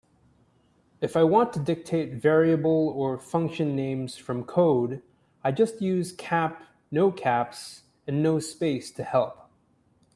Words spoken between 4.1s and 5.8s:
from code, I just